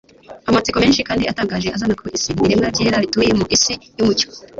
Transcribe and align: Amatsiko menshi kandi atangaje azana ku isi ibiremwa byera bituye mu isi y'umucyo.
Amatsiko 0.49 0.77
menshi 0.83 1.05
kandi 1.07 1.23
atangaje 1.31 1.67
azana 1.75 1.97
ku 1.99 2.03
isi 2.17 2.27
ibiremwa 2.31 2.67
byera 2.73 3.03
bituye 3.03 3.31
mu 3.39 3.45
isi 3.55 3.73
y'umucyo. 3.97 4.27